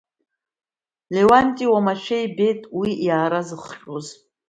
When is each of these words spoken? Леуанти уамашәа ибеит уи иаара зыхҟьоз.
Леуанти 1.13 1.65
уамашәа 1.71 2.17
ибеит 2.25 2.61
уи 2.79 2.89
иаара 3.07 3.41
зыхҟьоз. 3.47 4.07